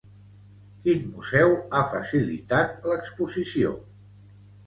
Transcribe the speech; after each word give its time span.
Quin 0.85 1.03
museu 1.09 1.51
ha 1.79 1.83
facilitat 1.91 2.89
l'exposició? 2.93 3.77